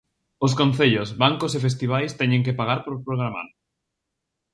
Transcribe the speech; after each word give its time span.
Os 0.45 0.53
concellos, 0.59 1.09
bancos 1.23 1.51
e 1.57 1.63
festivais 1.67 2.11
teñen 2.19 2.45
que 2.45 2.57
pagar 2.59 2.79
por 2.85 2.95
programar. 3.05 3.47